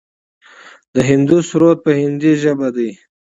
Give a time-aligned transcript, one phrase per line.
[0.93, 2.89] د هندو سرود په هندۍ ژبه دی.